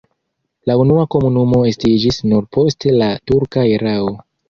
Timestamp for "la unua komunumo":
0.69-1.61